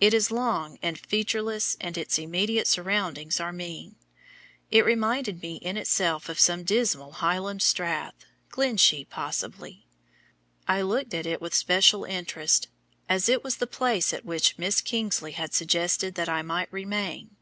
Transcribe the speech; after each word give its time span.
It 0.00 0.14
is 0.14 0.30
long 0.30 0.78
and 0.82 0.96
featureless, 0.96 1.76
and 1.80 1.98
its 1.98 2.16
immediate 2.16 2.68
surroundings 2.68 3.40
are 3.40 3.52
mean. 3.52 3.96
It 4.70 4.84
reminded 4.84 5.42
me 5.42 5.56
in 5.56 5.76
itself 5.76 6.28
of 6.28 6.38
some 6.38 6.62
dismal 6.62 7.14
Highland 7.14 7.60
strath 7.60 8.14
Glenshee, 8.50 9.04
possibly. 9.10 9.88
I 10.68 10.80
looked 10.82 11.12
at 11.12 11.26
it 11.26 11.40
with 11.40 11.56
special 11.56 12.04
interest, 12.04 12.68
as 13.08 13.28
it 13.28 13.42
was 13.42 13.56
the 13.56 13.66
place 13.66 14.12
at 14.12 14.24
which 14.24 14.56
Miss 14.58 14.80
Kingsley 14.80 15.32
had 15.32 15.52
suggested 15.52 16.14
that 16.14 16.28
I 16.28 16.42
might 16.42 16.72
remain. 16.72 17.34